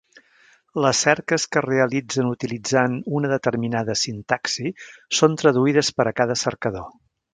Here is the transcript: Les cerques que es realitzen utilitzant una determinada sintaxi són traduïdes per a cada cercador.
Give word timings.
Les 0.85 1.01
cerques 1.07 1.43
que 1.55 1.59
es 1.61 1.65
realitzen 1.65 2.29
utilitzant 2.31 2.95
una 3.19 3.31
determinada 3.33 3.97
sintaxi 4.05 4.73
són 5.19 5.37
traduïdes 5.43 5.93
per 6.01 6.09
a 6.11 6.15
cada 6.23 6.41
cercador. 6.47 6.91